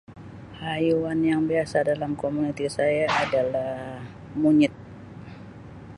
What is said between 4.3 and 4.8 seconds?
monyet